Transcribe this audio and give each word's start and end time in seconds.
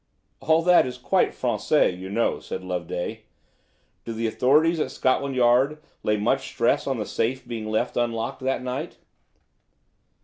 "All 0.39 0.63
that 0.63 0.87
is 0.87 0.97
quite 0.97 1.29
Français, 1.29 1.95
you 1.95 2.09
know," 2.09 2.39
said 2.39 2.63
Loveday. 2.63 3.21
"Do 4.03 4.13
the 4.13 4.25
authorities 4.25 4.79
at 4.79 4.89
Scotland 4.89 5.35
Yard 5.35 5.77
lay 6.01 6.17
much 6.17 6.47
stress 6.47 6.87
on 6.87 6.97
the 6.97 7.05
safe 7.05 7.47
being 7.47 7.67
left 7.69 7.95
unlocked 7.95 8.39
that 8.41 8.63
night?" 8.63 8.97